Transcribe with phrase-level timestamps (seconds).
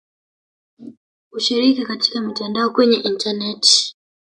[1.29, 3.95] kushiriki katika mitandao kwenye intaneti.